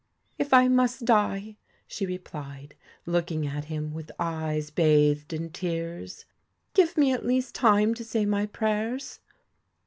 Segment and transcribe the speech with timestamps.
[0.39, 2.73] 'If I must die,' she replied,
[3.05, 6.25] looking at him with eyes bathed in tears,'
[6.73, 9.19] give me at least time to say my prayers.'